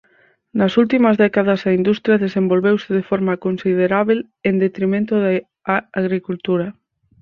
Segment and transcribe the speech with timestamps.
[0.59, 5.33] Nas últimas décadas a industria desenvolveuse de forma considerábel en detrimento de
[5.75, 6.67] a agricultura.